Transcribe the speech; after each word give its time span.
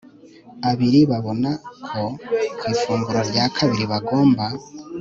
abiri 0.69 0.99
babona 1.11 1.49
ko 1.89 2.03
ku 2.57 2.63
ifunguro 2.73 3.19
rya 3.29 3.45
kabiri 3.55 3.85
bagomba 3.91 4.45